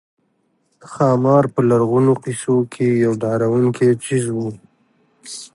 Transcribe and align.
ښامار 0.91 1.45
په 1.53 1.59
لرغونو 1.69 2.11
قصو 2.23 2.57
کې 2.73 2.87
یو 3.03 3.13
ډارونکی 3.21 3.89
څېز 4.03 4.25
وو 4.35 4.47